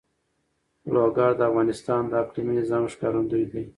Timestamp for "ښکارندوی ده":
2.93-3.61